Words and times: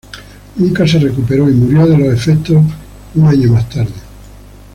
Nunca 0.55 0.87
se 0.87 0.97
recuperó, 0.97 1.47
y 1.47 1.53
murió 1.53 1.85
de 1.85 1.95
los 1.95 2.07
efectos 2.11 2.55
de 3.13 3.21
un 3.21 3.27
año 3.27 3.51
más 3.51 3.69
tarde. 3.69 3.93